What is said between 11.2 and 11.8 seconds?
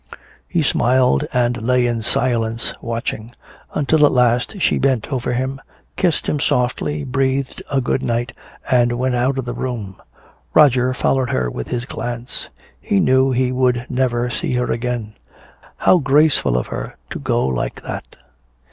her with